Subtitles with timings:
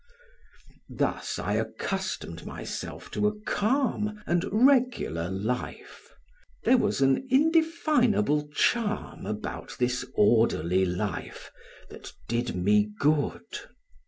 [0.89, 6.09] Thus I accustomed myself to a calm and regular life;
[6.63, 11.51] there was an indefinable charm about this orderly life
[11.91, 13.43] that did me good.